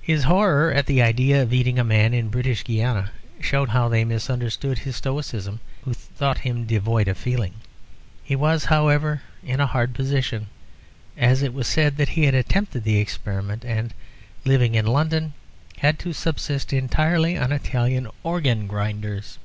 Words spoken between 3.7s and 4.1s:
they